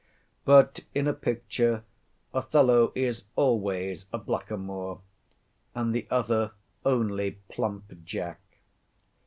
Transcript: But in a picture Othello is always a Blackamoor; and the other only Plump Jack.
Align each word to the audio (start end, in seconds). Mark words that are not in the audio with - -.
But 0.45 0.79
in 0.95 1.05
a 1.07 1.13
picture 1.13 1.83
Othello 2.33 2.91
is 2.95 3.25
always 3.35 4.07
a 4.11 4.17
Blackamoor; 4.17 4.99
and 5.75 5.93
the 5.93 6.07
other 6.09 6.53
only 6.83 7.37
Plump 7.49 8.03
Jack. 8.03 8.39